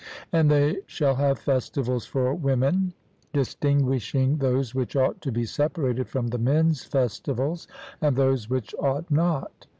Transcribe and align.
And 0.33 0.49
they 0.49 0.77
shall 0.87 1.13
have 1.13 1.37
festivals 1.37 2.07
for 2.07 2.33
women, 2.33 2.91
distinguishing 3.33 4.37
those 4.37 4.73
which 4.73 4.95
ought 4.95 5.21
to 5.21 5.31
be 5.31 5.45
separated 5.45 6.07
from 6.07 6.29
the 6.29 6.39
men's 6.39 6.83
festivals, 6.83 7.67
and 8.01 8.15
those 8.15 8.49
which 8.49 8.73
ought 8.79 9.11
not. 9.11 9.67